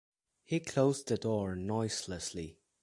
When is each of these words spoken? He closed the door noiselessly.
He 0.43 0.59
closed 0.59 1.09
the 1.09 1.17
door 1.17 1.55
noiselessly. 1.55 2.57